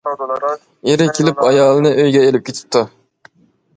[0.93, 2.83] ئېرى كېلىپ ئايالىنى ئۆيگە ئېلىپ كېتىپتۇ.